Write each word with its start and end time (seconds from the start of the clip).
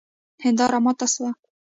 هنداره 0.43 0.77
ماته 0.85 1.05
سوه 1.13 1.29